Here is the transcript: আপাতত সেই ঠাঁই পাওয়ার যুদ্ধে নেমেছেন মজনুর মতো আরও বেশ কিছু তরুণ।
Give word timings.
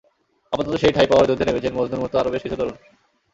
আপাতত 0.53 0.73
সেই 0.75 0.93
ঠাঁই 0.93 1.07
পাওয়ার 1.09 1.27
যুদ্ধে 1.29 1.47
নেমেছেন 1.47 1.73
মজনুর 1.75 2.01
মতো 2.03 2.15
আরও 2.17 2.33
বেশ 2.33 2.41
কিছু 2.43 2.57
তরুণ। 2.59 2.75